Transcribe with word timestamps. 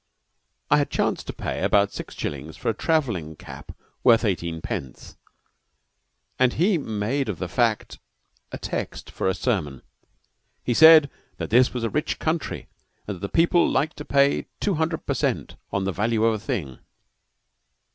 I 0.71 0.77
had 0.79 0.89
chanced 0.89 1.27
to 1.27 1.33
pay 1.33 1.61
about 1.61 1.91
six 1.93 2.15
shillings 2.15 2.57
for 2.57 2.69
a 2.69 2.73
travelling 2.73 3.35
cap 3.35 3.71
worth 4.03 4.25
eighteen 4.25 4.59
pence, 4.59 5.15
and 6.39 6.53
he 6.53 6.79
made 6.79 7.29
of 7.29 7.37
the 7.37 7.47
fact 7.47 7.99
a 8.51 8.57
text 8.57 9.11
for 9.11 9.27
a 9.29 9.35
sermon. 9.35 9.83
He 10.63 10.73
said 10.73 11.07
that 11.37 11.51
this 11.51 11.71
was 11.71 11.83
a 11.83 11.89
rich 11.91 12.17
country, 12.17 12.67
and 13.05 13.17
that 13.17 13.21
the 13.21 13.29
people 13.29 13.69
liked 13.69 13.97
to 13.97 14.03
pay 14.05 14.47
two 14.59 14.73
hundred 14.73 15.05
per 15.05 15.13
cent, 15.13 15.55
on 15.71 15.83
the 15.83 15.91
value 15.91 16.23
of 16.25 16.33
a 16.33 16.39
thing. 16.43 16.79